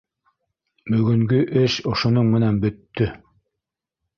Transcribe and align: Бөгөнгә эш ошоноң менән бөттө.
Бөгөнгә 0.93 1.41
эш 1.63 1.75
ошоноң 1.91 2.33
менән 2.37 2.61
бөттө. 2.65 3.11